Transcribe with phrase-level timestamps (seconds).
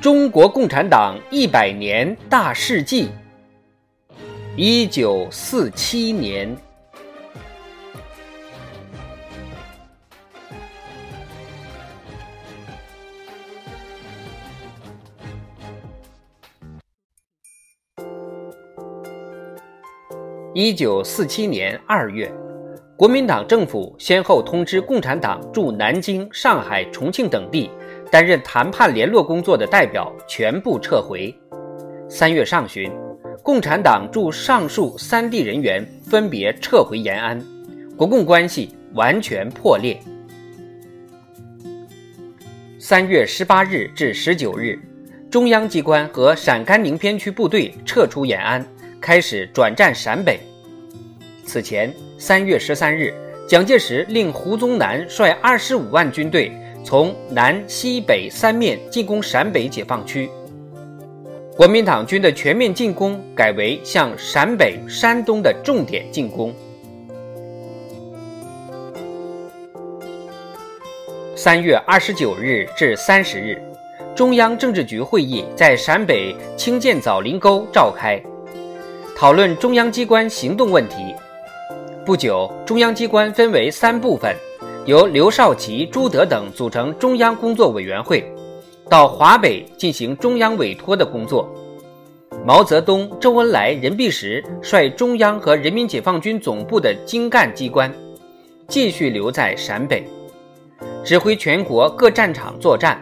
[0.00, 3.06] 中国共产党一百年大事记》。
[4.54, 6.56] 一九四七年，
[20.54, 22.32] 一九四七年二月。
[22.96, 27.70] 国民党政府先后通知共产党驻南京、上海、重庆等地
[28.10, 31.34] 担任谈判联络工作的代表全部撤回。
[32.08, 32.90] 三月上旬，
[33.42, 37.38] 共产党驻上述三地人员分别撤回延安，
[37.96, 39.98] 国共关系完全破裂。
[42.78, 44.78] 三月十八日至十九日，
[45.30, 48.64] 中央机关和陕甘宁边区部队撤出延安，
[49.00, 50.40] 开始转战陕北。
[51.44, 53.12] 此前，三月十三日，
[53.46, 56.50] 蒋介石令胡宗南率二十五万军队
[56.84, 60.28] 从南、西北三面进攻陕北解放区。
[61.56, 66.54] 国民党军的全面进攻改为向陕北、山东的重点进攻。
[71.34, 73.60] 三月二十九日至三十日，
[74.14, 78.20] 中央政治局会议在陕北清涧枣林沟召开，
[79.16, 81.14] 讨论中央机关行动问题。
[82.04, 84.34] 不久，中央机关分为三部分，
[84.88, 88.24] 由刘少奇、朱德等组成中央工作委员会，
[88.88, 91.46] 到华北进行中央委托的工作。
[92.42, 97.92] 毛泽东、周恩来、任弼时率中央和人民解放军总部的精干机关，
[98.66, 100.08] 继续留在陕北，
[101.04, 102.98] 指挥全国各战场作战。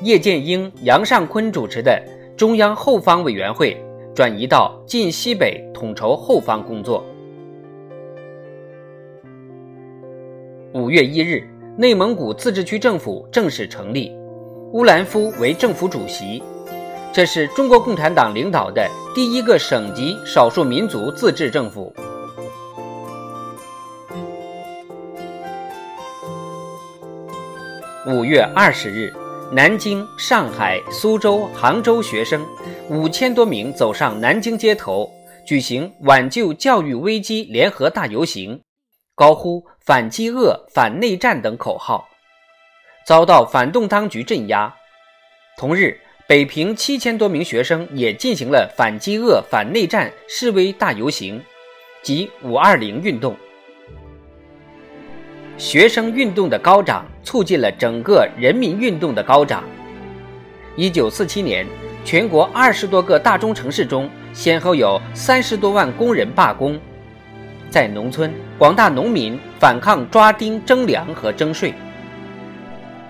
[0.00, 2.02] 叶剑英、杨尚昆主持的
[2.34, 3.76] 中央后方委员会
[4.14, 7.04] 转移到晋西北，统筹后方工作。
[10.76, 11.42] 五月一日，
[11.78, 14.12] 内蒙古自治区政府正式成立，
[14.74, 16.42] 乌兰夫为政府主席。
[17.14, 21.90] 这是中国共产党领导的第一个省级少数民族自治政府。
[28.06, 29.10] 五月二十日，
[29.50, 32.44] 南京、上海、苏州、杭州学生
[32.90, 35.10] 五千多名走上南京街头，
[35.46, 38.60] 举行挽救教育危机联合大游行。
[39.16, 42.06] 高呼“反饥饿、反内战”等口号，
[43.06, 44.74] 遭到反动当局镇压。
[45.56, 51.42] 同日，北平七千多名学生也进行了反饥饿、反内战示威大游行，
[52.02, 53.34] 即“五二零”运动。
[55.56, 59.64] 学生运动的高涨，促进了整个人民运动的高涨。
[60.76, 61.66] 一九四七年，
[62.04, 66.78] 全国二十多个大中城市中，先后有三十多万工人罢工。
[67.70, 71.74] 在农村，广大农民反抗抓丁征粮和征税。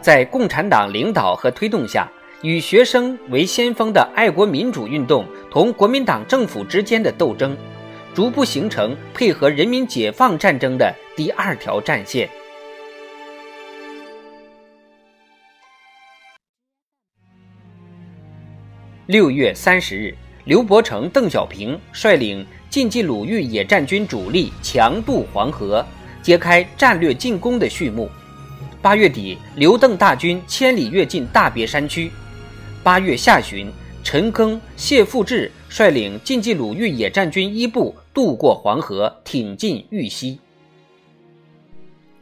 [0.00, 2.08] 在共产党领导和推动下，
[2.42, 7.56] 与学生为先锋的爱国民主运动同国民党政府之间的斗争，
[8.14, 12.28] 逐步形成配合人民解放战争的第二条战线。
[19.06, 20.14] 六月三十日，
[20.44, 22.46] 刘伯承、邓小平率领。
[22.72, 25.84] 晋冀鲁豫野战军主力强渡黄河，
[26.22, 28.08] 揭开战略进攻的序幕。
[28.80, 32.10] 八月底，刘邓大军千里跃进大别山区。
[32.82, 33.70] 八月下旬，
[34.02, 40.40] 陈赓、谢富治率领晋冀鲁豫野战军一部渡过黄河，挺进豫西。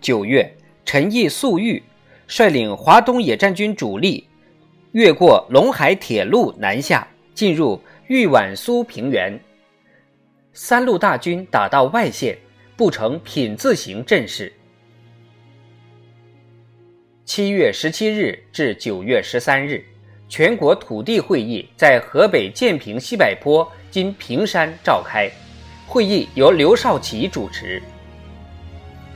[0.00, 0.52] 九月，
[0.84, 1.80] 陈毅、粟裕
[2.26, 4.26] 率领华东野战军主力
[4.90, 9.38] 越过陇海铁路南下，进入豫皖苏平原。
[10.52, 12.36] 三路大军打到外线，
[12.76, 14.52] 布成品字形阵势。
[17.24, 19.84] 七月十七日至九月十三日，
[20.28, 25.30] 全国土地会议在河北建平西柏坡（今平山）召开，
[25.86, 27.80] 会议由刘少奇主持，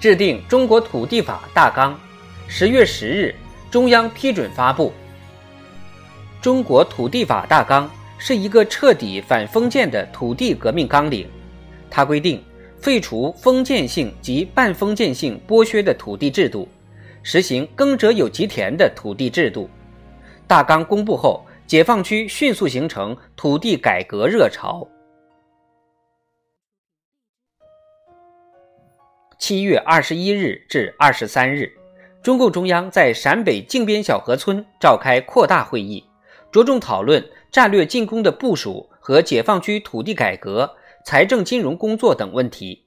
[0.00, 1.96] 制定中国土地法大纲。
[2.48, 3.34] 十月十日，
[3.70, 4.90] 中央批准发布
[6.42, 7.86] 《中国土地法大纲》。
[8.20, 11.26] 是一个彻底反封建的土地革命纲领。
[11.90, 12.40] 它规定
[12.78, 16.68] 废除封建性及半封建性剥削的土地制度，
[17.22, 19.68] 实行耕者有其田的土地制度，
[20.46, 24.86] 大纲公布后，解放区迅速形成土地改革热潮。
[29.38, 31.72] 七月二十一日至二十三日，
[32.22, 36.04] 中共中央在陕北靖边小河村召开扩大会议，
[36.52, 42.86] 着重讨论战略进攻的部署和解放区土地改革、财政金融工作等问题。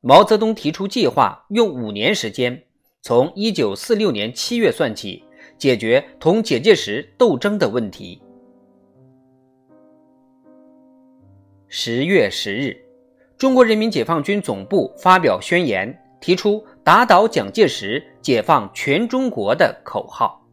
[0.00, 2.64] 毛泽东提出计划，用五年时间，
[3.00, 5.24] 从一九四六年七月算起，
[5.58, 8.20] 解决同蒋介石斗争的问题。
[11.68, 12.76] 十月十日，
[13.38, 20.43] 中国人民解放军总部发表宣言，提出“打倒蒋介石，解放全中国”的口号。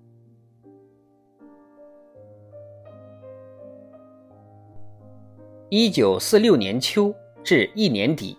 [5.73, 7.15] 一九四六年秋
[7.45, 8.37] 至一年底。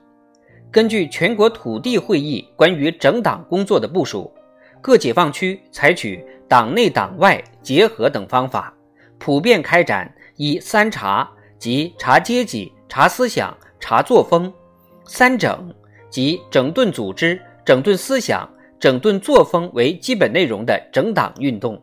[0.71, 4.31] 根据全国土地会议关于整党工作的部署，
[4.83, 8.75] 各解放区采取党内党外结合等方法，
[9.19, 11.27] 普遍开展以三查
[11.59, 14.53] 即查阶级、查思想、查作风；
[15.07, 15.75] 三整
[16.11, 18.47] 即整顿组织、整顿思想、
[18.79, 21.83] 整顿作风为基本内容的整党运动，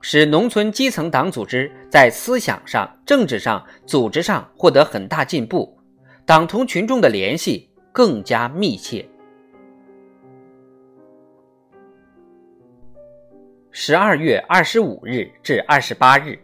[0.00, 5.78] 使农村基层党组织在思想上、政治上、组织上获得很大进步，
[6.24, 7.68] 党同群众的联系。
[7.96, 9.02] 更加密切。
[13.70, 16.38] 十二月二十五日至二十八日，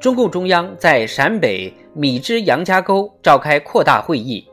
[0.00, 4.48] 中共中央在陕北米脂杨家沟召开扩大会议，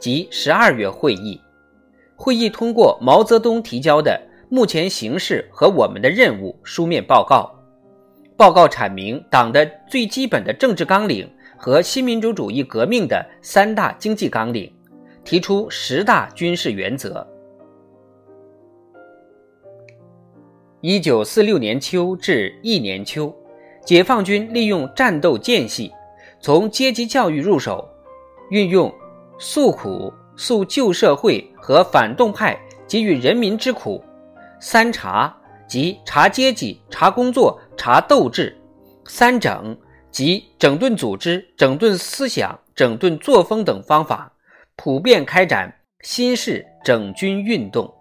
[0.00, 1.40] 即十二月会议。
[2.16, 7.57] 会议通过毛泽东提交的目前形势和我们的任务书面报告，
[8.38, 14.72] 报告阐明党的最基本的政治纲领和新民主主义革命的三大经济纲领。
[15.24, 17.26] 提出十大军事原则。
[20.80, 23.30] 一九四六年秋至一年秋，
[23.84, 25.92] 解放军利用战斗间隙，
[26.40, 27.86] 从阶级教育入手，
[28.48, 28.90] 运用
[29.38, 32.58] 诉苦、诉旧社会和反动派
[32.88, 34.02] 给予人民之苦，
[34.60, 35.36] 三查
[35.68, 38.56] 即查阶级、查工作、查斗志，
[39.04, 39.76] 三整
[40.10, 44.32] 即整顿组织、整顿思想、整顿作风等方法。
[44.76, 47.92] 普遍开展新式整军运动。